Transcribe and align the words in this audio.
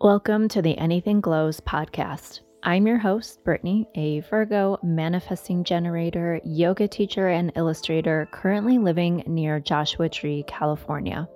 Welcome 0.00 0.46
to 0.50 0.62
the 0.62 0.78
Anything 0.78 1.20
Glows 1.20 1.58
podcast. 1.58 2.42
I'm 2.62 2.86
your 2.86 2.98
host, 2.98 3.42
Brittany, 3.42 3.88
a 3.96 4.20
Virgo 4.20 4.78
manifesting 4.80 5.64
generator, 5.64 6.40
yoga 6.44 6.86
teacher, 6.86 7.26
and 7.26 7.50
illustrator 7.56 8.28
currently 8.30 8.78
living 8.78 9.24
near 9.26 9.58
Joshua 9.58 10.08
Tree, 10.08 10.44
California. 10.46 11.28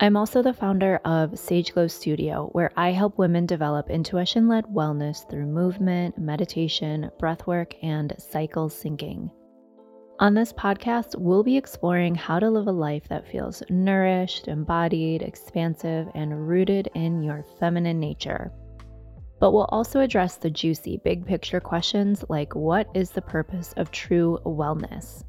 I'm 0.00 0.16
also 0.16 0.42
the 0.42 0.52
founder 0.52 0.96
of 1.04 1.38
Sage 1.38 1.72
Glow 1.72 1.86
Studio, 1.86 2.48
where 2.50 2.72
I 2.76 2.90
help 2.90 3.16
women 3.16 3.46
develop 3.46 3.88
intuition 3.88 4.48
led 4.48 4.64
wellness 4.64 5.30
through 5.30 5.46
movement, 5.46 6.18
meditation, 6.18 7.12
breathwork, 7.22 7.74
and 7.80 8.12
cycle 8.18 8.68
syncing. 8.68 9.30
On 10.20 10.34
this 10.34 10.52
podcast, 10.52 11.18
we'll 11.18 11.42
be 11.42 11.56
exploring 11.56 12.14
how 12.14 12.38
to 12.38 12.50
live 12.50 12.66
a 12.66 12.72
life 12.72 13.08
that 13.08 13.26
feels 13.26 13.62
nourished, 13.70 14.48
embodied, 14.48 15.22
expansive, 15.22 16.08
and 16.14 16.46
rooted 16.46 16.90
in 16.94 17.22
your 17.22 17.42
feminine 17.58 17.98
nature. 17.98 18.52
But 19.40 19.52
we'll 19.52 19.70
also 19.70 20.00
address 20.00 20.36
the 20.36 20.50
juicy, 20.50 21.00
big 21.02 21.24
picture 21.24 21.58
questions 21.58 22.22
like 22.28 22.54
what 22.54 22.86
is 22.94 23.08
the 23.08 23.22
purpose 23.22 23.72
of 23.78 23.90
true 23.92 24.38
wellness? 24.44 25.24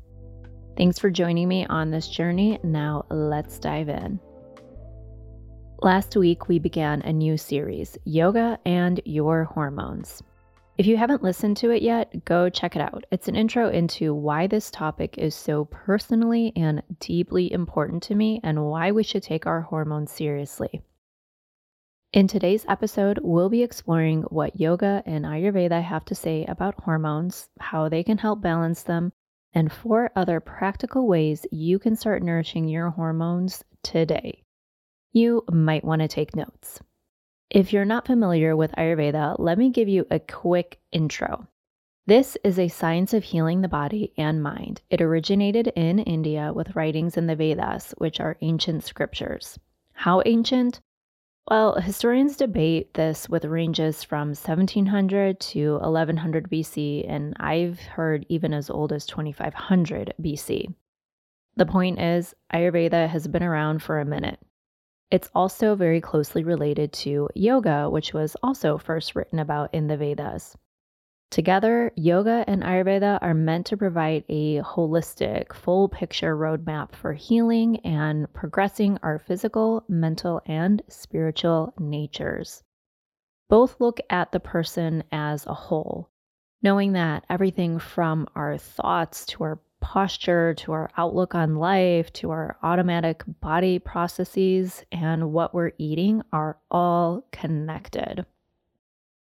Thanks 0.75 0.99
for 0.99 1.09
joining 1.09 1.47
me 1.47 1.65
on 1.67 1.89
this 1.89 2.09
journey. 2.09 2.59
Now, 2.61 3.05
let's 3.09 3.59
dive 3.59 3.87
in. 3.87 4.19
Last 5.81 6.17
week, 6.17 6.49
we 6.49 6.59
began 6.59 7.01
a 7.03 7.13
new 7.13 7.37
series 7.37 7.97
Yoga 8.03 8.59
and 8.65 8.99
Your 9.05 9.45
Hormones. 9.45 10.21
If 10.81 10.87
you 10.87 10.97
haven't 10.97 11.21
listened 11.21 11.57
to 11.57 11.69
it 11.69 11.83
yet, 11.83 12.25
go 12.25 12.49
check 12.49 12.75
it 12.75 12.81
out. 12.81 13.05
It's 13.11 13.27
an 13.27 13.35
intro 13.35 13.69
into 13.69 14.15
why 14.15 14.47
this 14.47 14.71
topic 14.71 15.15
is 15.15 15.35
so 15.35 15.65
personally 15.65 16.53
and 16.55 16.81
deeply 16.99 17.53
important 17.53 18.01
to 18.01 18.15
me 18.15 18.39
and 18.43 18.65
why 18.65 18.91
we 18.91 19.03
should 19.03 19.21
take 19.21 19.45
our 19.45 19.61
hormones 19.61 20.11
seriously. 20.11 20.81
In 22.13 22.27
today's 22.27 22.65
episode, 22.67 23.19
we'll 23.21 23.47
be 23.47 23.61
exploring 23.61 24.23
what 24.23 24.59
yoga 24.59 25.03
and 25.05 25.23
Ayurveda 25.23 25.83
have 25.83 26.03
to 26.05 26.15
say 26.15 26.45
about 26.45 26.81
hormones, 26.83 27.47
how 27.59 27.87
they 27.87 28.01
can 28.01 28.17
help 28.17 28.41
balance 28.41 28.81
them, 28.81 29.13
and 29.53 29.71
four 29.71 30.09
other 30.15 30.39
practical 30.39 31.07
ways 31.07 31.45
you 31.51 31.77
can 31.77 31.95
start 31.95 32.23
nourishing 32.23 32.67
your 32.67 32.89
hormones 32.89 33.63
today. 33.83 34.41
You 35.11 35.43
might 35.51 35.83
want 35.85 36.01
to 36.01 36.07
take 36.07 36.35
notes. 36.35 36.79
If 37.53 37.73
you're 37.73 37.83
not 37.83 38.07
familiar 38.07 38.55
with 38.55 38.71
Ayurveda, 38.77 39.35
let 39.37 39.57
me 39.57 39.71
give 39.71 39.89
you 39.89 40.07
a 40.09 40.21
quick 40.21 40.79
intro. 40.93 41.47
This 42.07 42.37
is 42.45 42.57
a 42.57 42.69
science 42.69 43.13
of 43.13 43.25
healing 43.25 43.59
the 43.59 43.67
body 43.67 44.13
and 44.17 44.41
mind. 44.41 44.81
It 44.89 45.01
originated 45.01 45.67
in 45.75 45.99
India 45.99 46.53
with 46.53 46.77
writings 46.77 47.17
in 47.17 47.27
the 47.27 47.35
Vedas, 47.35 47.93
which 47.97 48.21
are 48.21 48.37
ancient 48.39 48.85
scriptures. 48.85 49.59
How 49.91 50.21
ancient? 50.25 50.79
Well, 51.49 51.75
historians 51.75 52.37
debate 52.37 52.93
this 52.93 53.27
with 53.27 53.43
ranges 53.43 54.01
from 54.01 54.29
1700 54.29 55.37
to 55.41 55.73
1100 55.73 56.49
BC, 56.49 57.05
and 57.05 57.35
I've 57.37 57.81
heard 57.81 58.25
even 58.29 58.53
as 58.53 58.69
old 58.69 58.93
as 58.93 59.05
2500 59.05 60.13
BC. 60.21 60.73
The 61.57 61.65
point 61.65 61.99
is, 61.99 62.33
Ayurveda 62.53 63.09
has 63.09 63.27
been 63.27 63.43
around 63.43 63.83
for 63.83 63.99
a 63.99 64.05
minute. 64.05 64.39
It's 65.11 65.29
also 65.35 65.75
very 65.75 65.99
closely 65.99 66.45
related 66.45 66.93
to 66.93 67.27
yoga, 67.35 67.89
which 67.89 68.13
was 68.13 68.37
also 68.41 68.77
first 68.77 69.13
written 69.13 69.39
about 69.39 69.73
in 69.73 69.87
the 69.87 69.97
Vedas. 69.97 70.55
Together, 71.29 71.91
yoga 71.95 72.45
and 72.47 72.63
Ayurveda 72.63 73.19
are 73.21 73.33
meant 73.33 73.65
to 73.67 73.77
provide 73.77 74.23
a 74.29 74.59
holistic, 74.61 75.53
full 75.53 75.89
picture 75.89 76.35
roadmap 76.35 76.93
for 76.93 77.13
healing 77.13 77.77
and 77.85 78.31
progressing 78.33 78.97
our 79.03 79.19
physical, 79.19 79.83
mental, 79.89 80.41
and 80.45 80.81
spiritual 80.87 81.73
natures. 81.77 82.63
Both 83.49 83.81
look 83.81 83.99
at 84.09 84.31
the 84.31 84.39
person 84.39 85.03
as 85.11 85.45
a 85.45 85.53
whole, 85.53 86.09
knowing 86.61 86.93
that 86.93 87.25
everything 87.29 87.79
from 87.79 88.27
our 88.35 88.57
thoughts 88.57 89.25
to 89.27 89.43
our 89.43 89.59
posture 89.81 90.53
to 90.53 90.71
our 90.71 90.89
outlook 90.97 91.35
on 91.35 91.55
life 91.55 92.13
to 92.13 92.31
our 92.31 92.57
automatic 92.63 93.23
body 93.41 93.79
processes 93.79 94.85
and 94.91 95.33
what 95.33 95.53
we're 95.53 95.73
eating 95.77 96.21
are 96.31 96.57
all 96.69 97.25
connected. 97.31 98.25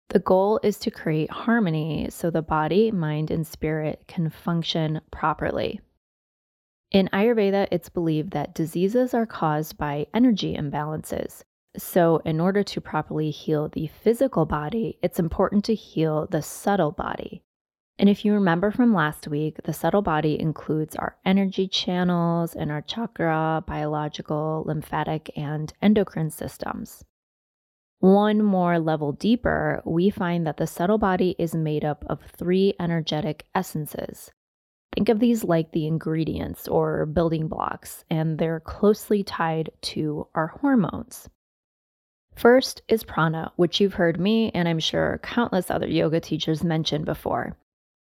The 0.10 0.20
goal 0.20 0.60
is 0.62 0.78
to 0.80 0.92
create 0.92 1.32
harmony 1.32 2.08
so 2.12 2.30
the 2.30 2.44
body, 2.44 2.92
mind, 2.92 3.32
and 3.32 3.48
spirit 3.48 4.04
can 4.08 4.30
function 4.30 5.02
properly. 5.10 5.82
In 6.92 7.10
Ayurveda, 7.12 7.68
it's 7.72 7.90
believed 7.90 8.32
that 8.34 8.54
diseases 8.54 9.16
are 9.16 9.26
caused 9.26 9.78
by 9.80 10.06
energy 10.14 10.56
imbalances. 10.56 11.42
So, 11.76 12.22
in 12.24 12.40
order 12.40 12.62
to 12.62 12.82
properly 12.82 13.32
heal 13.32 13.68
the 13.68 13.88
physical 13.88 14.46
body, 14.46 15.00
it's 15.02 15.18
important 15.18 15.66
to 15.66 15.74
heal 15.74 16.28
the 16.30 16.44
subtle 16.44 16.92
body. 16.92 17.42
And 18.00 18.10
if 18.10 18.26
you 18.26 18.34
remember 18.34 18.72
from 18.72 18.94
last 18.94 19.28
week, 19.28 19.58
the 19.64 19.74
subtle 19.74 20.02
body 20.02 20.40
includes 20.40 20.96
our 20.96 21.16
energy 21.26 21.68
channels 21.68 22.56
and 22.56 22.72
our 22.72 22.82
chakra, 22.82 23.64
biological, 23.68 24.64
lymphatic, 24.66 25.32
and 25.36 25.72
endocrine 25.82 26.32
systems. 26.32 27.04
One 28.00 28.44
more 28.44 28.80
level 28.80 29.12
deeper, 29.12 29.82
we 29.86 30.10
find 30.10 30.46
that 30.46 30.58
the 30.58 30.68
subtle 30.68 30.98
body 30.98 31.36
is 31.38 31.56
made 31.56 31.86
up 31.86 32.04
of 32.10 32.20
three 32.22 32.74
energetic 32.80 33.46
essences. 33.56 34.32
Think 34.96 35.10
of 35.10 35.20
these 35.20 35.44
like 35.44 35.72
the 35.72 35.88
ingredients 35.88 36.68
or 36.68 37.06
building 37.06 37.48
blocks, 37.48 38.04
and 38.10 38.38
they're 38.38 38.60
closely 38.60 39.24
tied 39.24 39.72
to 39.82 40.28
our 40.36 40.48
hormones. 40.48 41.30
First 42.36 42.82
is 42.88 43.04
prana, 43.04 43.52
which 43.56 43.80
you've 43.80 43.94
heard 43.94 44.20
me 44.20 44.52
and 44.54 44.68
I'm 44.68 44.80
sure 44.80 45.20
countless 45.24 45.70
other 45.70 45.88
yoga 45.88 46.20
teachers 46.20 46.64
mention 46.64 47.04
before. 47.04 47.56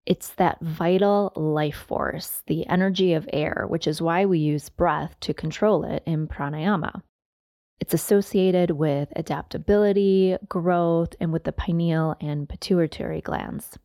It's 0.07 0.31
that 0.35 0.61
vital 0.61 1.33
life 1.35 1.85
force, 1.89 2.43
the 2.47 2.67
energy 2.69 3.13
of 3.13 3.29
air, 3.33 3.67
which 3.69 3.89
is 3.89 4.01
why 4.01 4.25
we 4.25 4.39
use 4.39 4.69
breath 4.69 5.17
to 5.21 5.35
control 5.35 5.85
it 5.85 6.05
in 6.07 6.29
pranayama. 6.29 7.03
It's 7.81 7.93
associated 7.93 8.71
with 8.71 9.13
adaptability, 9.17 10.37
growth, 10.49 11.15
and 11.21 11.33
with 11.33 11.45
the 11.45 11.53
pineal 11.53 12.17
and 12.21 12.49
pituitary 12.49 13.21
glands. 13.21 13.79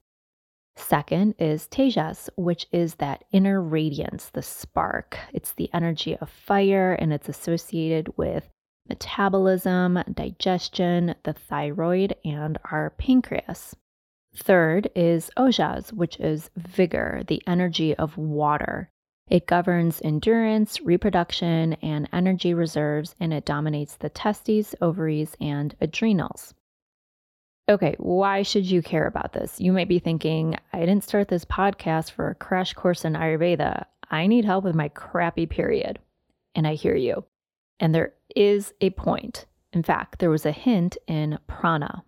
Second 0.78 1.36
is 1.38 1.68
tejas, 1.68 2.30
which 2.38 2.68
is 2.72 2.96
that 2.96 3.26
inner 3.32 3.62
radiance, 3.62 4.30
the 4.30 4.42
spark. 4.42 5.18
It's 5.34 5.54
the 5.54 5.70
energy 5.74 6.16
of 6.18 6.30
fire 6.30 6.94
and 6.94 7.12
it's 7.12 7.28
associated 7.28 8.18
with 8.18 8.48
metabolism, 8.88 10.00
digestion, 10.14 11.16
the 11.24 11.34
thyroid, 11.34 12.16
and 12.24 12.58
our 12.72 12.92
pancreas. 12.92 13.76
Third 14.36 14.90
is 14.96 15.30
ojas, 15.38 15.92
which 15.92 16.20
is 16.20 16.50
vigor, 16.56 17.24
the 17.28 17.42
energy 17.46 17.96
of 17.96 18.18
water. 18.18 18.90
It 19.30 19.48
governs 19.48 20.02
endurance, 20.04 20.82
reproduction, 20.82 21.74
and 21.82 22.10
energy 22.12 22.54
reserves, 22.54 23.16
and 23.20 23.34
it 23.34 23.46
dominates 23.46 23.96
the 23.96 24.10
testes, 24.10 24.76
ovaries, 24.82 25.36
and 25.40 25.76
adrenals. 25.80 26.54
Okay, 27.70 27.96
why 27.98 28.42
should 28.42 28.66
you 28.66 28.82
care 28.82 29.08
about 29.08 29.34
this? 29.34 29.62
You 29.62 29.72
might 29.72 29.88
be 29.88 30.00
thinking, 30.00 30.58
I 30.74 30.80
didn't 30.80 31.04
start 31.04 31.30
this 31.30 31.46
podcast 31.46 32.12
for 32.12 32.30
a 32.30 32.36
crash 32.36 32.74
course 32.74 33.06
in 33.06 33.14
Ayurveda. 33.14 33.86
I 34.10 34.28
need 34.28 34.44
help 34.44 34.66
with 34.66 34.76
my 34.76 34.90
crappy 34.90 35.46
period. 35.46 36.00
And 36.54 36.68
I 36.68 36.74
hear 36.74 36.96
you. 36.96 37.24
And 37.80 37.96
there 37.96 38.14
is 38.36 38.74
a 38.82 38.90
point. 38.90 39.46
In 39.72 39.84
fact, 39.84 40.20
there 40.20 40.30
was 40.30 40.46
a 40.46 40.52
hint 40.52 40.98
in 41.08 41.40
prana. 41.48 42.04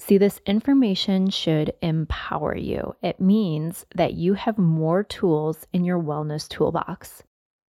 See, 0.00 0.16
this 0.16 0.40
information 0.46 1.28
should 1.28 1.74
empower 1.82 2.56
you. 2.56 2.96
It 3.02 3.20
means 3.20 3.84
that 3.94 4.14
you 4.14 4.32
have 4.32 4.56
more 4.56 5.04
tools 5.04 5.66
in 5.74 5.84
your 5.84 6.02
wellness 6.02 6.48
toolbox. 6.48 7.22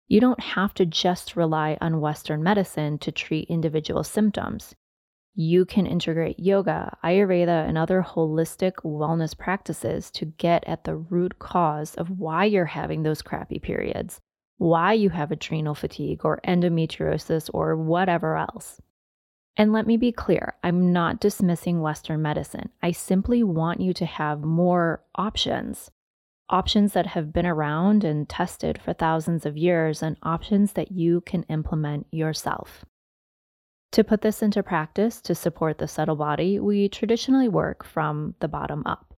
You 0.09 0.21
don't 0.21 0.38
have 0.38 0.75
to 0.75 0.84
just 0.84 1.37
rely 1.37 1.78
on 1.81 2.03
Western 2.03 2.43
medicine 2.43 2.99
to 2.99 3.11
treat 3.11 3.49
individual 3.49 4.05
symptoms. 4.05 4.75
You 5.34 5.65
can 5.65 5.87
integrate 5.87 6.38
yoga, 6.38 6.99
Ayurveda, 7.03 7.67
and 7.67 7.79
other 7.79 8.03
holistic 8.06 8.73
wellness 8.85 9.37
practices 9.37 10.11
to 10.11 10.26
get 10.26 10.62
at 10.69 10.85
the 10.85 10.97
root 10.97 11.38
cause 11.38 11.94
of 11.94 12.11
why 12.11 12.44
you're 12.44 12.67
having 12.67 13.05
those 13.05 13.23
crappy 13.23 13.58
periods, 13.58 14.20
why 14.58 14.93
you 14.93 15.08
have 15.08 15.32
adrenal 15.32 15.75
fatigue 15.75 16.20
or 16.25 16.41
endometriosis 16.47 17.49
or 17.55 17.75
whatever 17.75 18.37
else. 18.37 18.82
And 19.58 19.72
let 19.72 19.88
me 19.88 19.96
be 19.96 20.12
clear 20.12 20.55
I'm 20.62 20.93
not 20.93 21.19
dismissing 21.19 21.81
Western 21.81 22.22
medicine. 22.22 22.70
I 22.81 22.93
simply 22.93 23.43
want 23.43 23.81
you 23.81 23.93
to 23.94 24.06
have 24.06 24.44
more 24.44 25.02
options. 25.16 25.90
Options 26.49 26.93
that 26.93 27.06
have 27.06 27.32
been 27.32 27.44
around 27.44 28.05
and 28.05 28.28
tested 28.28 28.81
for 28.81 28.93
thousands 28.93 29.44
of 29.44 29.56
years, 29.56 30.00
and 30.00 30.16
options 30.22 30.75
that 30.75 30.93
you 30.93 31.20
can 31.22 31.43
implement 31.44 32.06
yourself. 32.12 32.84
To 33.93 34.05
put 34.05 34.20
this 34.20 34.43
into 34.43 34.62
practice 34.62 35.20
to 35.22 35.34
support 35.34 35.78
the 35.78 35.88
subtle 35.88 36.16
body, 36.16 36.60
we 36.60 36.88
traditionally 36.88 37.49
work 37.49 37.84
from 37.84 38.34
the 38.38 38.49
bottom 38.49 38.84
up. 38.87 39.12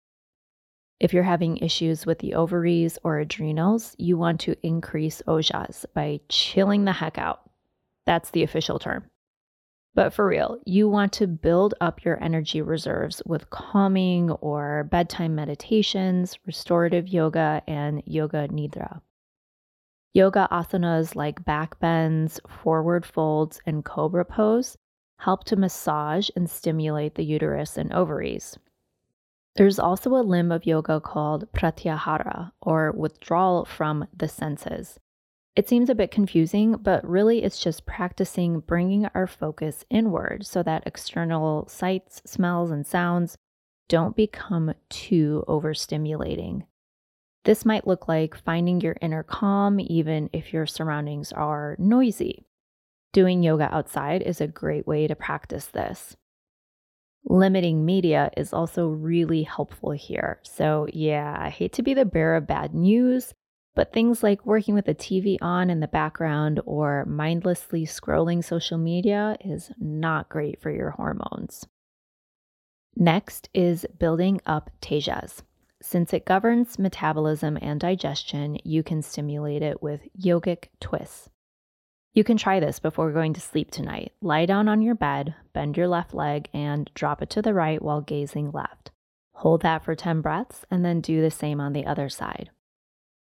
If 0.99 1.13
you're 1.13 1.23
having 1.23 1.57
issues 1.57 2.05
with 2.05 2.19
the 2.19 2.33
ovaries 2.33 2.97
or 3.03 3.19
adrenals, 3.19 3.95
you 3.99 4.17
want 4.17 4.39
to 4.41 4.55
increase 4.65 5.21
ojas 5.27 5.85
by 5.93 6.19
chilling 6.29 6.85
the 6.85 6.93
heck 6.93 7.17
out. 7.17 7.41
That's 8.05 8.31
the 8.31 8.43
official 8.43 8.79
term. 8.79 9.10
But 9.93 10.13
for 10.13 10.27
real, 10.27 10.57
you 10.65 10.87
want 10.87 11.11
to 11.13 11.27
build 11.27 11.73
up 11.81 12.05
your 12.05 12.21
energy 12.23 12.61
reserves 12.61 13.21
with 13.25 13.49
calming 13.49 14.31
or 14.31 14.85
bedtime 14.85 15.35
meditations, 15.35 16.37
restorative 16.45 17.09
yoga, 17.09 17.61
and 17.67 18.01
yoga 18.05 18.47
nidra. 18.47 19.01
Yoga 20.13 20.47
asanas 20.51 21.15
like 21.15 21.43
back 21.43 21.79
bends, 21.79 22.39
forward 22.47 23.05
folds, 23.05 23.59
and 23.65 23.83
cobra 23.83 24.25
pose 24.25 24.77
help 25.21 25.43
to 25.43 25.55
massage 25.55 26.29
and 26.35 26.49
stimulate 26.49 27.13
the 27.13 27.23
uterus 27.23 27.77
and 27.77 27.93
ovaries. 27.93 28.57
There's 29.55 29.77
also 29.77 30.15
a 30.15 30.23
limb 30.25 30.51
of 30.51 30.65
yoga 30.65 30.99
called 30.99 31.51
pratyahara, 31.51 32.51
or 32.61 32.91
withdrawal 32.91 33.65
from 33.65 34.07
the 34.15 34.27
senses. 34.27 34.99
It 35.55 35.67
seems 35.67 35.89
a 35.89 35.95
bit 35.95 36.11
confusing, 36.11 36.73
but 36.73 37.07
really 37.07 37.43
it's 37.43 37.61
just 37.61 37.85
practicing 37.85 38.61
bringing 38.61 39.07
our 39.13 39.27
focus 39.27 39.83
inward 39.89 40.45
so 40.45 40.63
that 40.63 40.83
external 40.85 41.67
sights, 41.67 42.21
smells, 42.25 42.71
and 42.71 42.87
sounds 42.87 43.37
don't 43.89 44.15
become 44.15 44.73
too 44.89 45.43
overstimulating. 45.49 46.63
This 47.43 47.65
might 47.65 47.87
look 47.87 48.07
like 48.07 48.35
finding 48.35 48.79
your 48.79 48.95
inner 49.01 49.23
calm 49.23 49.79
even 49.81 50.29
if 50.31 50.53
your 50.53 50.65
surroundings 50.65 51.33
are 51.33 51.75
noisy. 51.77 52.45
Doing 53.11 53.43
yoga 53.43 53.73
outside 53.75 54.21
is 54.21 54.39
a 54.39 54.47
great 54.47 54.87
way 54.87 55.07
to 55.07 55.15
practice 55.15 55.65
this. 55.65 56.15
Limiting 57.25 57.85
media 57.85 58.31
is 58.37 58.53
also 58.53 58.87
really 58.87 59.43
helpful 59.43 59.91
here. 59.91 60.39
So, 60.43 60.87
yeah, 60.93 61.35
I 61.37 61.49
hate 61.49 61.73
to 61.73 61.83
be 61.83 61.93
the 61.93 62.05
bearer 62.05 62.37
of 62.37 62.47
bad 62.47 62.73
news, 62.73 63.33
but 63.75 63.93
things 63.93 64.21
like 64.21 64.45
working 64.45 64.75
with 64.75 64.85
the 64.85 64.95
TV 64.95 65.37
on 65.41 65.69
in 65.69 65.79
the 65.79 65.87
background 65.87 66.59
or 66.65 67.05
mindlessly 67.05 67.85
scrolling 67.85 68.43
social 68.43 68.77
media 68.77 69.37
is 69.39 69.71
not 69.79 70.29
great 70.29 70.61
for 70.61 70.69
your 70.69 70.91
hormones. 70.91 71.65
Next 72.95 73.49
is 73.53 73.85
building 73.97 74.41
up 74.45 74.69
tejas. 74.81 75.41
Since 75.81 76.13
it 76.13 76.25
governs 76.25 76.77
metabolism 76.77 77.57
and 77.61 77.79
digestion, 77.79 78.57
you 78.63 78.83
can 78.83 79.01
stimulate 79.01 79.63
it 79.63 79.81
with 79.81 80.01
yogic 80.19 80.65
twists. 80.79 81.29
You 82.13 82.25
can 82.25 82.35
try 82.35 82.59
this 82.59 82.79
before 82.79 83.11
going 83.13 83.33
to 83.33 83.41
sleep 83.41 83.71
tonight. 83.71 84.11
Lie 84.21 84.45
down 84.45 84.67
on 84.67 84.81
your 84.81 84.95
bed, 84.95 85.33
bend 85.53 85.77
your 85.77 85.87
left 85.87 86.13
leg, 86.13 86.49
and 86.53 86.91
drop 86.93 87.21
it 87.21 87.29
to 87.31 87.41
the 87.41 87.53
right 87.53 87.81
while 87.81 88.01
gazing 88.01 88.51
left. 88.51 88.91
Hold 89.35 89.61
that 89.61 89.83
for 89.85 89.95
10 89.95 90.19
breaths 90.21 90.65
and 90.69 90.83
then 90.83 90.99
do 90.99 91.21
the 91.21 91.31
same 91.31 91.61
on 91.61 91.71
the 91.71 91.85
other 91.85 92.09
side. 92.09 92.51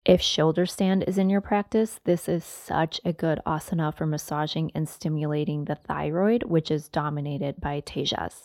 If 0.05 0.21
shoulder 0.21 0.67
stand 0.67 1.05
is 1.05 1.17
in 1.17 1.31
your 1.31 1.41
practice, 1.41 1.99
this 2.05 2.29
is 2.29 2.45
such 2.45 3.01
a 3.07 3.13
good 3.15 3.41
asana 3.47 3.95
for 3.95 4.05
massaging 4.05 4.71
and 4.75 4.87
stimulating 4.87 5.65
the 5.65 5.77
thyroid, 5.77 6.43
which 6.45 6.71
is 6.71 6.91
dominated 6.91 7.59
by 7.59 7.81
tejas. 7.81 8.45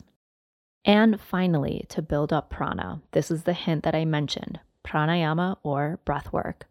And 0.86 1.20
finally, 1.20 1.86
to 1.90 2.02
build 2.02 2.32
up 2.32 2.50
prana, 2.50 3.02
this 3.12 3.30
is 3.30 3.44
the 3.44 3.54
hint 3.54 3.84
that 3.84 3.96
I 3.96 4.06
mentioned 4.06 4.62
pranayama 4.88 5.58
or 5.62 6.00
breath 6.06 6.32
work. 6.32 6.68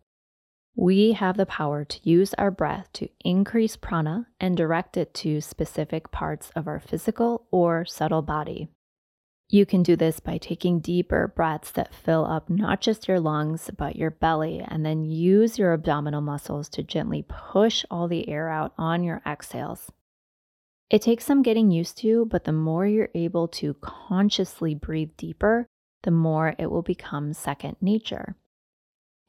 We 0.75 1.13
have 1.13 1.37
the 1.37 1.45
power 1.45 1.85
to 1.85 2.09
use 2.09 2.33
our 2.35 2.51
breath 2.51 2.89
to 2.95 3.09
increase 3.21 3.77
prana 3.77 4.29
and 4.41 4.57
direct 4.57 4.97
it 4.97 5.13
to 5.15 5.43
specific 5.43 6.11
parts 6.11 6.51
of 6.57 6.67
our 6.67 6.81
physical 6.81 7.47
or 7.51 7.85
subtle 7.85 8.23
body. 8.23 8.69
You 9.51 9.65
can 9.65 9.83
do 9.83 9.97
this 9.97 10.21
by 10.21 10.37
taking 10.37 10.81
deeper 10.81 11.33
breaths 11.35 11.71
that 11.73 11.95
fill 11.95 12.27
up 12.27 12.51
not 12.51 12.83
just 12.83 13.09
your 13.09 13.19
lungs, 13.19 13.71
but 13.75 13.97
your 13.97 14.11
belly, 14.11 14.63
and 14.67 14.85
then 14.85 15.07
use 15.07 15.59
your 15.59 15.73
abdominal 15.73 16.21
muscles 16.21 16.69
to 16.71 16.83
gently 16.83 17.25
push 17.27 17.83
all 17.91 18.09
the 18.09 18.29
air 18.29 18.51
out 18.51 18.75
on 18.77 19.03
your 19.03 19.23
exhales. 19.27 19.91
It 20.91 21.01
takes 21.01 21.25
some 21.25 21.43
getting 21.43 21.71
used 21.71 21.97
to, 21.99 22.27
but 22.27 22.45
the 22.45 22.53
more 22.53 22.87
you're 22.87 23.09
able 23.15 23.49
to 23.49 23.75
consciously 23.81 24.75
breathe 24.75 25.17
deeper, 25.17 25.67
the 26.03 26.11
more 26.11 26.55
it 26.59 26.71
will 26.71 26.83
become 26.83 27.33
second 27.33 27.77
nature. 27.81 28.37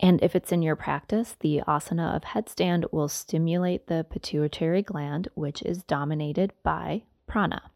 And 0.02 0.22
if 0.22 0.36
it's 0.36 0.52
in 0.52 0.62
your 0.62 0.76
practice, 0.76 1.38
the 1.40 1.62
asana 1.66 2.14
of 2.16 2.24
headstand 2.24 2.92
will 2.92 3.08
stimulate 3.08 3.88
the 3.88 4.06
pituitary 4.10 4.82
gland, 4.82 5.30
which 5.36 5.62
is 5.62 5.84
dominated 5.84 6.52
by 6.64 7.04
prana. 7.26 7.72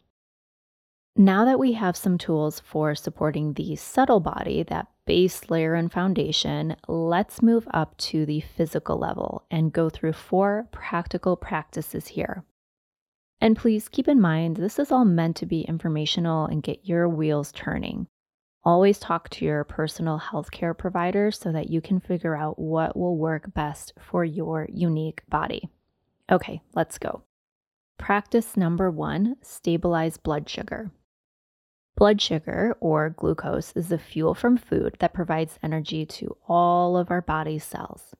Now 1.15 1.45
that 1.45 1.59
we 1.59 1.73
have 1.73 1.95
some 1.95 2.17
tools 2.17 2.59
for 2.59 2.95
supporting 2.95 3.53
the 3.53 3.75
subtle 3.75 4.19
body, 4.19 4.63
that 4.63 4.87
base 5.05 5.47
layer 5.47 5.75
and 5.75 5.91
foundation, 5.91 6.75
let's 6.87 7.43
move 7.43 7.67
up 7.71 7.95
to 7.97 8.25
the 8.25 8.41
physical 8.41 8.97
level 8.97 9.45
and 9.51 9.71
go 9.71 9.89
through 9.89 10.13
four 10.13 10.67
practical 10.71 11.35
practices 11.35 12.07
here. 12.07 12.43
And 13.39 13.55
please 13.55 13.89
keep 13.89 14.07
in 14.07 14.19
mind, 14.19 14.55
this 14.57 14.79
is 14.79 14.91
all 14.91 15.05
meant 15.05 15.35
to 15.37 15.45
be 15.45 15.61
informational 15.61 16.45
and 16.45 16.63
get 16.63 16.87
your 16.87 17.07
wheels 17.07 17.51
turning. 17.51 18.07
Always 18.63 18.97
talk 18.97 19.29
to 19.31 19.45
your 19.45 19.63
personal 19.65 20.19
healthcare 20.19 20.75
provider 20.75 21.29
so 21.29 21.51
that 21.51 21.69
you 21.69 21.79
can 21.79 21.99
figure 21.99 22.35
out 22.35 22.57
what 22.57 22.97
will 22.97 23.17
work 23.17 23.53
best 23.53 23.93
for 23.99 24.25
your 24.25 24.67
unique 24.71 25.21
body. 25.29 25.69
Okay, 26.31 26.61
let's 26.73 26.97
go. 26.97 27.21
Practice 27.99 28.57
number 28.57 28.89
one 28.89 29.35
stabilize 29.43 30.17
blood 30.17 30.49
sugar. 30.49 30.89
Blood 32.03 32.19
sugar, 32.19 32.75
or 32.81 33.11
glucose, 33.11 33.71
is 33.77 33.87
the 33.87 33.97
fuel 33.97 34.33
from 34.33 34.57
food 34.57 34.97
that 34.99 35.13
provides 35.13 35.57
energy 35.63 36.05
to 36.07 36.35
all 36.49 36.97
of 36.97 37.09
our 37.09 37.21
body's 37.21 37.63
cells. 37.63 38.13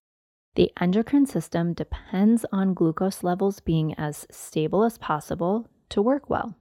The 0.56 0.72
endocrine 0.80 1.26
system 1.26 1.74
depends 1.74 2.46
on 2.54 2.76
glucose 2.76 3.24
levels 3.24 3.60
being 3.60 3.94
as 3.96 4.26
stable 4.32 4.86
as 4.86 4.98
possible 4.98 5.68
to 5.90 6.02
work 6.02 6.30
well. 6.30 6.56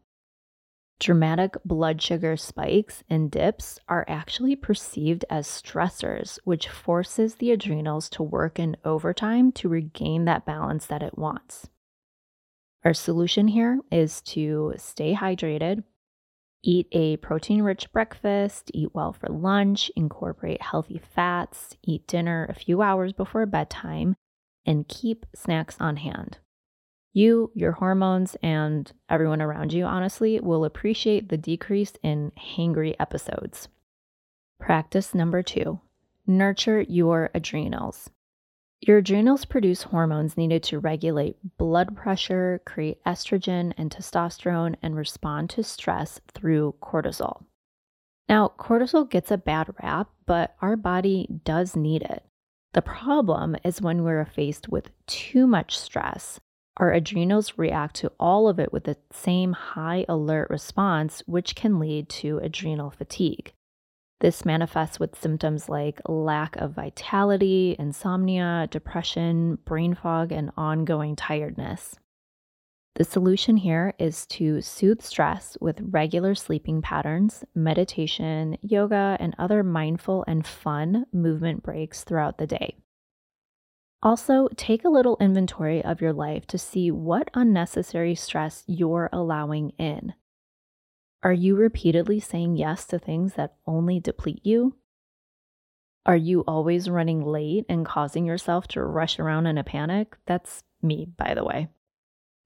Dramatic 0.99 1.55
blood 1.65 2.03
sugar 2.03 2.37
spikes 2.37 3.05
and 3.09 3.31
dips 3.31 3.79
are 3.87 4.05
actually 4.09 4.57
perceived 4.57 5.25
as 5.31 5.47
stressors, 5.47 6.41
which 6.43 6.69
forces 6.69 7.37
the 7.37 7.53
adrenals 7.53 8.09
to 8.09 8.25
work 8.25 8.59
in 8.59 8.77
overtime 8.85 9.53
to 9.53 9.69
regain 9.69 10.25
that 10.25 10.45
balance 10.45 10.87
that 10.87 11.05
it 11.05 11.17
wants. 11.17 11.69
Our 12.85 12.95
solution 12.95 13.47
here 13.47 13.79
is 13.93 14.23
to 14.23 14.75
stay 14.77 15.15
hydrated, 15.15 15.85
Eat 16.65 16.87
a 16.93 17.17
protein 17.17 17.63
rich 17.63 17.91
breakfast, 17.93 18.71
eat 18.73 18.95
well 18.95 19.13
for 19.13 19.29
lunch, 19.29 19.91
incorporate 19.97 20.63
healthy 20.63 20.99
fats, 20.99 21.77
eat 21.83 22.07
dinner 22.07 22.47
a 22.49 22.55
few 22.55 22.83
hours 22.83 23.13
before 23.13 23.47
bedtime, 23.47 24.15
and 24.65 24.87
keep 24.87 25.27
snacks 25.35 25.77
on 25.81 25.97
hand. 25.97 26.39
You, 27.13 27.51
your 27.55 27.73
hormones, 27.73 28.37
and 28.43 28.91
everyone 29.11 29.43
around 29.43 29.73
you, 29.73 29.85
honestly, 29.85 30.39
will 30.41 30.65
appreciate 30.65 31.29
the 31.29 31.37
decrease 31.37 31.93
in 32.03 32.31
hangry 32.57 32.95
episodes. 32.99 33.69
Practice 34.61 35.15
number 35.15 35.43
two 35.43 35.81
nurture 36.27 36.81
your 36.83 37.31
adrenals. 37.35 38.09
Your 38.85 38.99
adrenals 38.99 39.45
produce 39.45 39.85
hormones 39.85 40.37
needed 40.37 40.65
to 40.65 40.81
regulate 40.81 41.37
blood 41.57 41.97
pressure, 41.97 42.61
create 42.67 43.03
estrogen 43.05 43.73
and 43.79 43.93
testosterone, 43.93 44.75
and 44.83 44.97
respond 44.97 45.51
to 45.51 45.63
stress 45.63 46.21
through 46.35 46.75
cortisol. 46.83 47.45
Now, 48.29 48.53
cortisol 48.59 49.09
gets 49.09 49.31
a 49.31 49.39
bad 49.39 49.69
rap, 49.81 50.11
but 50.27 50.57
our 50.61 50.75
body 50.75 51.29
does 51.45 51.77
need 51.77 52.03
it. 52.03 52.25
The 52.73 52.83
problem 52.83 53.55
is 53.63 53.81
when 53.81 54.03
we're 54.03 54.25
faced 54.25 54.69
with 54.69 54.91
too 55.07 55.47
much 55.47 55.79
stress, 55.79 56.41
our 56.77 56.93
adrenals 56.93 57.57
react 57.57 57.95
to 57.97 58.11
all 58.19 58.49
of 58.49 58.59
it 58.59 58.73
with 58.73 58.85
the 58.85 58.97
same 59.13 59.53
high 59.53 60.05
alert 60.09 60.51
response, 60.51 61.23
which 61.27 61.55
can 61.55 61.79
lead 61.79 62.09
to 62.09 62.39
adrenal 62.39 62.91
fatigue. 62.91 63.53
This 64.23 64.45
manifests 64.45 65.01
with 65.01 65.21
symptoms 65.21 65.69
like 65.69 66.01
lack 66.09 66.55
of 66.55 66.75
vitality, 66.75 67.75
insomnia, 67.77 68.69
depression, 68.71 69.59
brain 69.65 69.97
fog, 69.97 70.31
and 70.31 70.53
ongoing 70.57 71.17
tiredness. 71.17 71.97
The 72.95 73.03
solution 73.03 73.57
here 73.57 73.95
is 73.99 74.25
to 74.27 74.61
soothe 74.61 75.03
stress 75.03 75.59
with 75.61 75.81
regular 75.91 76.37
sleeping 76.37 76.83
patterns, 76.83 77.43
meditation, 77.57 78.59
yoga, 78.63 79.17
and 79.19 79.35
other 79.41 79.65
mindful 79.65 80.25
and 80.29 80.47
fun 80.47 81.07
movement 81.13 81.65
breaks 81.65 82.05
throughout 82.05 82.39
the 82.39 82.47
day. 82.47 82.77
Also, 84.05 84.49
take 84.57 84.85
a 84.85 84.89
little 84.89 85.17
inventory 85.21 85.85
of 85.85 86.01
your 86.01 86.13
life 86.13 86.47
to 86.47 86.59
see 86.59 86.93
what 86.93 87.29
unnecessary 87.35 88.15
stress 88.15 88.63
you're 88.69 89.09
allowing 89.13 89.71
in. 89.79 90.15
Are 91.25 91.33
you 91.33 91.55
repeatedly 91.55 92.19
saying 92.19 92.57
yes 92.57 92.85
to 92.87 92.99
things 92.99 93.35
that 93.35 93.55
only 93.67 94.01
deplete 94.01 94.45
you? 94.45 94.77
Are 96.05 96.17
you 96.17 96.41
always 96.49 96.91
running 96.91 97.25
late 97.25 97.65
and 97.69 97.87
causing 97.87 98.27
yourself 98.27 98.67
to 98.69 98.83
rush 98.83 99.21
around 99.21 99.47
in 99.47 99.57
a 99.57 99.63
panic? 99.63 100.17
That's 100.27 100.65
me, 100.83 101.07
by 101.17 101.35
the 101.35 101.45
way. 101.45 101.69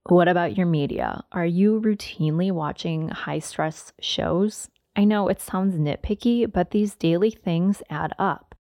What 0.03 0.27
about 0.27 0.55
your 0.55 0.67
media? 0.67 1.23
Are 1.31 1.45
you 1.45 1.81
routinely 1.81 2.51
watching 2.51 3.09
high 3.09 3.39
stress 3.39 3.93
shows? 3.99 4.69
I 4.95 5.05
know 5.05 5.27
it 5.27 5.41
sounds 5.41 5.75
nitpicky, 5.75 6.51
but 6.51 6.69
these 6.69 6.95
daily 6.95 7.31
things 7.31 7.81
add 7.89 8.13
up. 8.19 8.55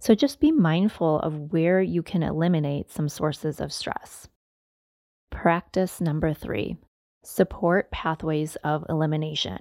So 0.00 0.14
just 0.14 0.40
be 0.40 0.50
mindful 0.50 1.20
of 1.20 1.52
where 1.52 1.82
you 1.82 2.02
can 2.02 2.22
eliminate 2.22 2.90
some 2.90 3.08
sources 3.08 3.60
of 3.60 3.72
stress. 3.72 4.28
Practice 5.30 6.00
number 6.00 6.32
three 6.32 6.78
support 7.24 7.90
pathways 7.90 8.56
of 8.56 8.84
elimination. 8.88 9.58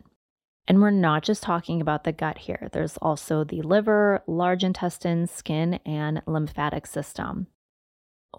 And 0.67 0.81
we're 0.81 0.91
not 0.91 1.23
just 1.23 1.43
talking 1.43 1.79
about 1.79 2.03
the 2.03 2.11
gut 2.11 2.37
here, 2.37 2.69
there's 2.73 2.97
also 2.97 3.43
the 3.43 3.61
liver, 3.61 4.21
large 4.27 4.63
intestine, 4.63 5.27
skin, 5.27 5.79
and 5.85 6.21
lymphatic 6.25 6.85
system. 6.85 7.47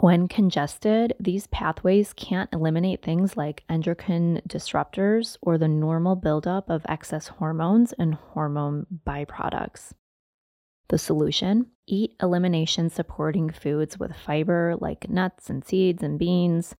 When 0.00 0.28
congested, 0.28 1.14
these 1.18 1.46
pathways 1.48 2.12
can't 2.12 2.52
eliminate 2.52 3.02
things 3.02 3.36
like 3.36 3.64
endocrine 3.68 4.42
disruptors 4.46 5.38
or 5.42 5.58
the 5.58 5.66
normal 5.66 6.14
buildup 6.14 6.70
of 6.70 6.86
excess 6.88 7.28
hormones 7.28 7.94
and 7.94 8.14
hormone 8.14 8.86
byproducts. 9.06 9.92
The 10.88 10.98
solution 10.98 11.66
eat 11.86 12.14
elimination 12.22 12.90
supporting 12.90 13.50
foods 13.50 13.98
with 13.98 14.14
fiber 14.14 14.76
like 14.78 15.10
nuts 15.10 15.50
and 15.50 15.64
seeds 15.64 16.02
and 16.02 16.18
beans, 16.18 16.74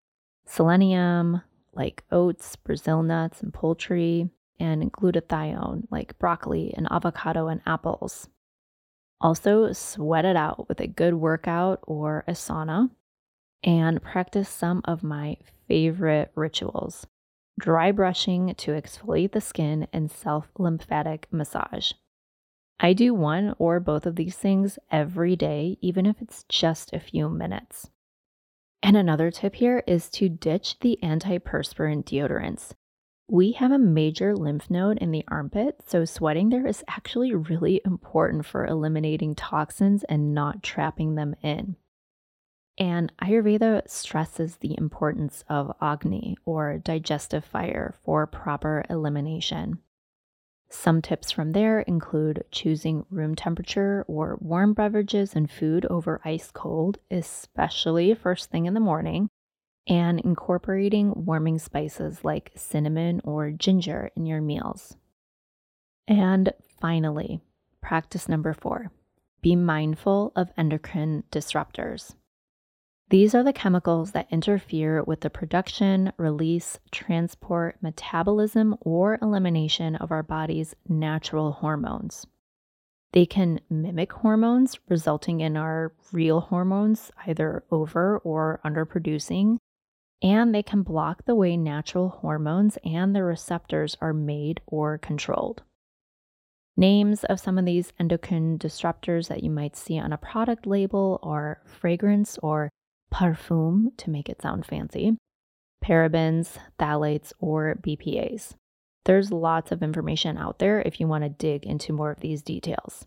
selenium 0.47 1.43
like 1.73 2.05
oats, 2.11 2.57
Brazil 2.57 3.03
nuts, 3.03 3.41
and 3.43 3.53
poultry, 3.53 4.31
and 4.59 4.93
glutathione 4.93 5.87
like 5.91 6.19
broccoli 6.19 6.75
and 6.77 6.89
avocado 6.91 7.49
and 7.49 7.61
apples. 7.67 8.29
Also, 9.21 9.73
sweat 9.73 10.25
it 10.25 10.37
out 10.37 10.69
with 10.69 10.81
a 10.81 10.87
good 10.87 11.15
workout 11.15 11.81
or 11.83 12.25
a 12.29 12.33
sauna 12.33 12.91
and 13.65 14.03
practice 14.03 14.49
some 14.49 14.81
of 14.85 15.03
my 15.03 15.37
favorite 15.67 16.31
rituals 16.35 17.07
dry 17.59 17.91
brushing 17.91 18.55
to 18.55 18.71
exfoliate 18.73 19.33
the 19.33 19.41
skin 19.41 19.87
and 19.93 20.11
self 20.11 20.49
lymphatic 20.59 21.27
massage. 21.31 21.93
I 22.81 22.93
do 22.93 23.13
one 23.13 23.55
or 23.59 23.81
both 23.81 24.07
of 24.07 24.15
these 24.15 24.37
things 24.37 24.79
every 24.91 25.35
day, 25.35 25.77
even 25.81 26.07
if 26.07 26.23
it's 26.23 26.45
just 26.49 26.93
a 26.93 27.01
few 27.01 27.29
minutes. 27.29 27.91
And 28.83 28.97
another 28.97 29.31
tip 29.31 29.57
here 29.57 29.83
is 29.87 30.09
to 30.11 30.29
ditch 30.29 30.79
the 30.81 30.99
antiperspirant 31.03 32.05
deodorants. 32.05 32.73
We 33.31 33.53
have 33.53 33.73
a 33.73 33.79
major 33.79 34.35
lymph 34.35 34.71
node 34.71 34.99
in 34.99 35.11
the 35.11 35.25
armpit, 35.29 35.83
so 35.87 36.05
sweating 36.07 36.49
there 36.49 36.67
is 36.67 36.85
actually 36.89 37.35
really 37.35 37.83
important 37.85 38.47
for 38.47 38.65
eliminating 38.65 39.35
toxins 39.35 40.05
and 40.05 40.33
not 40.33 40.63
trapping 40.63 41.15
them 41.15 41.35
in. 41.43 41.77
And 42.79 43.13
Ayurveda 43.21 43.91
stresses 43.91 44.57
the 44.57 44.75
importance 44.79 45.45
of 45.49 45.75
Agni 45.83 46.37
or 46.47 46.79
digestive 46.79 47.45
fire 47.45 47.97
for 48.05 48.27
proper 48.27 48.85
elimination. 48.89 49.81
Some 50.71 51.01
tips 51.01 51.31
from 51.31 51.53
there 51.53 51.81
include 51.81 52.45
choosing 52.51 53.07
room 53.11 53.35
temperature 53.35 54.05
or 54.07 54.39
warm 54.41 54.75
beverages 54.75 55.35
and 55.35 55.51
food 55.51 55.87
over 55.87 56.21
ice 56.25 56.51
cold, 56.51 56.99
especially 57.11 58.15
first 58.15 58.51
thing 58.51 58.67
in 58.67 58.75
the 58.75 58.81
morning, 58.81 59.31
and 59.87 60.21
incorporating 60.21 61.25
warming 61.25 61.59
spices 61.59 62.23
like 62.23 62.53
cinnamon 62.55 63.23
or 63.25 63.51
ginger 63.51 64.11
in 64.15 64.27
your 64.27 64.43
meals. 64.43 64.97
And 66.07 66.53
finally, 66.81 67.41
practice 67.81 68.29
number 68.29 68.53
four 68.53 68.91
be 69.41 69.55
mindful 69.55 70.33
of 70.35 70.51
endocrine 70.57 71.23
disruptors. 71.31 72.15
These 73.11 73.35
are 73.35 73.43
the 73.43 73.55
chemicals 73.55 74.11
that 74.13 74.29
interfere 74.31 75.03
with 75.03 75.21
the 75.21 75.31
production, 75.31 76.13
release, 76.19 76.79
transport, 76.91 77.79
metabolism, 77.81 78.77
or 78.83 79.19
elimination 79.23 79.97
of 79.97 80.13
our 80.13 80.23
body's 80.23 80.75
natural 80.87 81.53
hormones. 81.53 82.27
They 83.13 83.25
can 83.25 83.61
mimic 83.71 84.13
hormones, 84.13 84.79
resulting 84.91 85.41
in 85.41 85.57
our 85.57 85.95
real 86.13 86.41
hormones 86.41 87.11
either 87.27 87.65
over 87.71 88.19
or 88.19 88.61
underproducing, 88.63 89.57
and 90.21 90.55
they 90.55 90.63
can 90.63 90.83
block 90.83 91.25
the 91.25 91.35
way 91.35 91.57
natural 91.57 92.11
hormones 92.11 92.77
and 92.85 93.17
their 93.17 93.25
receptors 93.25 93.97
are 94.03 94.13
made 94.13 94.61
or 94.67 94.99
controlled. 94.99 95.63
Names 96.77 97.25
of 97.25 97.41
some 97.41 97.57
of 97.57 97.65
these 97.65 97.95
endocrine 97.99 98.59
disruptors 98.59 99.29
that 99.29 99.43
you 99.43 99.51
might 99.51 99.77
see 99.77 99.99
on 99.99 100.13
a 100.13 100.19
product 100.19 100.67
label 100.67 101.19
are 101.23 101.63
fragrance 101.65 102.39
or 102.43 102.71
parfum 103.13 103.97
to 103.97 104.11
make 104.11 104.29
it 104.29 104.43
sound 104.43 104.67
fancy, 104.67 105.17
parabens, 105.85 106.59
phthalates, 106.79 107.33
or 107.39 107.79
BPAs. 107.83 108.55
There's 109.05 109.33
lots 109.33 109.73
of 109.73 109.83
information 109.83 110.37
out 110.37 110.59
there 110.59 110.83
if 110.83 111.01
you 111.01 111.09
want 111.09 111.25
to 111.25 111.31
dig 111.31 111.65
into 111.65 111.93
more 111.93 112.11
of 112.11 112.21
these 112.21 112.43
details. 112.43 113.07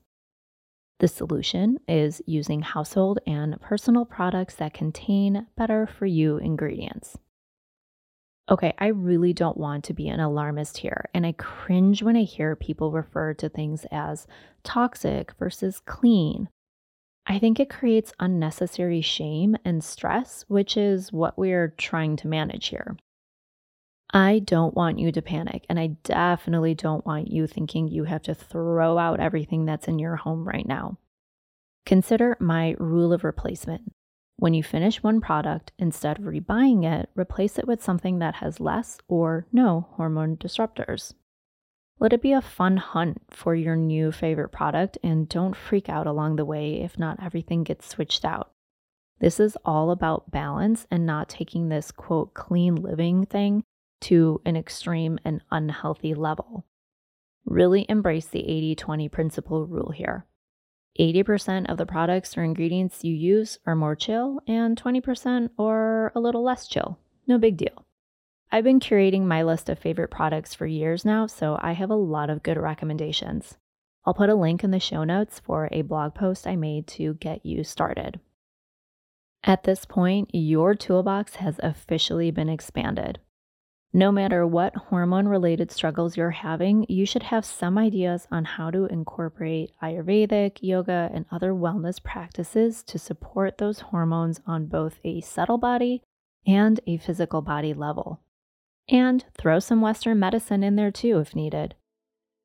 The 1.00 1.08
solution 1.08 1.80
is 1.88 2.22
using 2.26 2.62
household 2.62 3.20
and 3.26 3.60
personal 3.60 4.06
products 4.06 4.56
that 4.56 4.74
contain 4.74 5.48
better 5.58 5.88
for 5.88 6.06
you 6.06 6.38
ingredients. 6.38 7.18
Okay, 8.50 8.74
I 8.78 8.88
really 8.88 9.34
don't 9.34 9.58
want 9.58 9.84
to 9.86 9.94
be 9.94 10.10
an 10.10 10.20
alarmist 10.20 10.78
here, 10.78 11.10
and 11.14 11.26
I 11.26 11.32
cringe 11.34 12.04
when 12.04 12.18
I 12.18 12.24
hear 12.24 12.56
people 12.56 12.92
refer 12.92 13.34
to 13.36 13.50
things 13.50 13.86
as 13.92 14.28
toxic 14.64 15.34
versus 15.40 15.82
clean 15.86 16.50
I 17.32 17.40
think 17.40 17.62
it 17.62 17.70
creates 17.70 18.12
unnecessary 18.20 19.00
shame 19.00 19.56
and 19.64 19.82
stress, 19.82 20.44
which 20.50 20.76
is 20.76 21.14
what 21.14 21.38
we're 21.38 21.70
trying 21.78 22.18
to 22.18 22.28
manage 22.28 22.68
here. 22.68 22.98
I 24.14 24.40
don't 24.40 24.76
want 24.76 25.00
you 25.00 25.14
to 25.14 25.22
panic, 25.22 25.66
and 25.70 25.80
I 25.80 25.96
definitely 26.04 26.76
don't 26.76 27.06
want 27.06 27.32
you 27.32 27.48
thinking 27.48 27.88
you 27.88 28.04
have 28.04 28.24
to 28.24 28.36
throw 28.36 28.98
out 28.98 29.22
everything 29.22 29.64
that's 29.64 29.88
in 29.88 29.98
your 29.98 30.18
home 30.18 30.46
right 30.46 30.68
now. 30.68 30.98
Consider 31.86 32.36
my 32.42 32.76
rule 32.78 33.14
of 33.14 33.24
replacement. 33.24 33.94
When 34.36 34.54
you 34.54 34.62
finish 34.62 35.02
one 35.02 35.22
product, 35.22 35.72
instead 35.80 36.20
of 36.20 36.26
rebuying 36.26 36.84
it, 36.84 37.12
replace 37.16 37.58
it 37.58 37.66
with 37.66 37.82
something 37.82 38.20
that 38.20 38.36
has 38.36 38.60
less 38.60 38.98
or 39.08 39.48
no 39.54 39.88
hormone 39.92 40.36
disruptors. 40.36 41.14
Let 42.02 42.14
it 42.14 42.22
be 42.24 42.34
a 42.34 42.42
fun 42.42 42.78
hunt 42.78 43.22
for 43.30 43.54
your 43.54 43.76
new 43.76 44.12
favorite 44.12 44.50
product 44.50 44.98
and 45.04 45.30
don't 45.30 45.56
freak 45.56 45.88
out 45.88 46.08
along 46.08 46.36
the 46.36 46.46
way 46.46 46.82
if 46.82 46.98
not 46.98 47.22
everything 47.22 47.64
gets 47.64 47.88
switched 47.88 48.26
out. 48.26 48.50
This 49.20 49.40
is 49.40 49.56
all 49.64 49.92
about 49.92 50.32
balance 50.32 50.88
and 50.90 51.06
not 51.06 51.30
taking 51.30 51.70
this 51.70 51.92
quote 51.92 52.34
clean 52.34 52.74
living 52.74 53.28
thing 53.28 53.64
to 54.02 54.42
an 54.48 54.58
extreme 54.58 55.20
and 55.24 55.44
unhealthy 55.52 56.16
level. 56.16 56.66
Really 57.46 57.86
embrace 57.88 58.26
the 58.26 58.50
80 58.50 58.76
20 58.78 59.10
principle 59.10 59.68
rule 59.68 59.92
here. 59.92 60.26
80% 61.00 61.70
of 61.70 61.78
the 61.78 61.86
products 61.86 62.36
or 62.36 62.44
ingredients 62.44 63.04
you 63.04 63.14
use 63.14 63.60
are 63.68 63.76
more 63.76 63.96
chill, 63.96 64.42
and 64.48 64.76
20% 64.76 65.52
are 65.60 66.12
a 66.16 66.20
little 66.20 66.44
less 66.44 66.68
chill. 66.68 66.98
No 67.28 67.38
big 67.38 67.58
deal. 67.58 67.86
I've 68.54 68.66
been 68.66 68.82
curating 68.82 69.24
my 69.24 69.44
list 69.44 69.70
of 69.70 69.80
favorite 69.80 70.10
products 70.10 70.54
for 70.54 70.68
years 70.68 71.06
now, 71.06 71.26
so 71.26 71.58
I 71.62 71.72
have 71.72 71.90
a 71.90 71.96
lot 71.96 72.30
of 72.30 72.44
good 72.44 72.58
recommendations. 72.58 73.58
I'll 74.04 74.14
put 74.14 74.30
a 74.30 74.36
link 74.36 74.62
in 74.62 74.72
the 74.72 74.80
show 74.80 75.06
notes 75.06 75.40
for 75.40 75.70
a 75.72 75.84
blog 75.84 76.16
post 76.16 76.46
I 76.46 76.58
made 76.58 76.86
to 76.88 77.14
get 77.14 77.46
you 77.46 77.64
started. 77.64 78.20
At 79.44 79.64
this 79.64 79.86
point, 79.86 80.32
your 80.34 80.76
toolbox 80.76 81.36
has 81.36 81.62
officially 81.64 82.30
been 82.30 82.50
expanded. 82.50 83.20
No 83.94 84.12
matter 84.12 84.46
what 84.46 84.76
hormone 84.76 85.30
related 85.30 85.72
struggles 85.72 86.18
you're 86.18 86.32
having, 86.32 86.86
you 86.90 87.06
should 87.06 87.24
have 87.24 87.46
some 87.46 87.78
ideas 87.78 88.28
on 88.32 88.44
how 88.44 88.70
to 88.72 88.86
incorporate 88.86 89.72
Ayurvedic, 89.82 90.58
yoga, 90.62 91.10
and 91.14 91.26
other 91.32 91.54
wellness 91.54 92.04
practices 92.04 92.84
to 92.84 93.00
support 93.00 93.60
those 93.60 93.80
hormones 93.80 94.42
on 94.46 94.66
both 94.66 95.00
a 95.06 95.22
subtle 95.22 95.58
body 95.58 96.02
and 96.46 96.82
a 96.86 96.98
physical 96.98 97.42
body 97.42 97.74
level. 97.74 98.20
And 98.92 99.24
throw 99.38 99.60
some 99.60 99.80
Western 99.80 100.20
medicine 100.20 100.64
in 100.64 100.76
there 100.76 100.92
too 100.92 101.20
if 101.20 101.34
needed. 101.34 101.76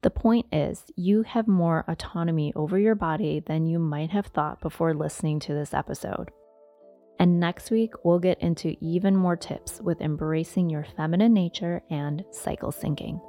The 0.03 0.11
point 0.11 0.47
is, 0.53 0.85
you 0.95 1.25
have 1.25 1.49
more 1.49 1.85
autonomy 1.89 2.53
over 2.55 2.79
your 2.79 2.95
body 2.95 3.43
than 3.45 3.67
you 3.67 3.81
might 3.81 4.11
have 4.11 4.27
thought 4.27 4.61
before 4.61 4.95
listening 4.95 5.41
to 5.41 5.55
this 5.55 5.75
episode. 5.75 6.31
And 7.19 7.41
next 7.41 7.73
week, 7.73 7.93
we'll 8.05 8.21
get 8.21 8.41
into 8.41 8.77
even 8.81 9.17
more 9.17 9.37
tips 9.37 9.81
with 9.81 10.01
embracing 10.01 10.71
your 10.71 10.87
feminine 10.97 11.33
nature 11.33 11.83
and 11.91 12.25
cycle 12.31 12.71
syncing. 12.71 13.21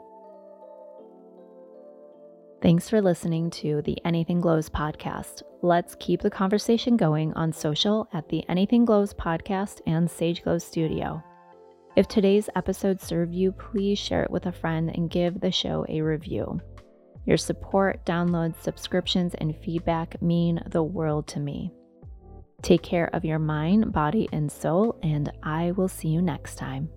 Thanks 2.62 2.90
for 2.90 3.02
listening 3.02 3.50
to 3.52 3.82
the 3.84 3.98
Anything 4.04 4.42
Glows 4.42 4.70
podcast. 4.70 5.42
Let's 5.64 5.96
keep 6.00 6.22
the 6.22 6.30
conversation 6.30 6.98
going 6.98 7.34
on 7.34 7.54
social 7.54 8.10
at 8.14 8.30
the 8.30 8.44
Anything 8.50 8.86
Glows 8.86 9.14
podcast 9.14 9.82
and 9.88 10.10
Sage 10.12 10.44
Glow 10.44 10.58
Studio. 10.58 11.24
If 11.98 12.08
today's 12.08 12.48
episode 12.56 13.01
served 13.01 13.34
you, 13.34 13.51
please 13.51 13.98
share 13.98 14.22
it 14.22 14.30
with 14.30 14.46
a 14.46 14.51
friend 14.51 14.92
and 14.94 15.10
give 15.10 15.39
the 15.39 15.51
show 15.51 15.84
a 15.89 16.00
review. 16.01 16.62
Your 17.25 17.38
support, 17.38 18.06
downloads, 18.06 18.62
subscriptions, 18.62 19.34
and 19.34 19.58
feedback 19.66 20.22
mean 20.22 20.62
the 20.68 20.84
world 20.84 21.25
to 21.30 21.39
me. 21.39 21.72
Take 22.62 22.84
care 22.84 23.10
of 23.13 23.25
your 23.25 23.39
mind, 23.39 23.94
body, 23.94 24.30
and 24.32 24.51
soul, 24.51 25.00
and 25.01 25.32
I 25.42 25.72
will 25.72 25.88
see 25.88 26.10
you 26.10 26.22
next 26.22 26.60
time. 26.60 26.88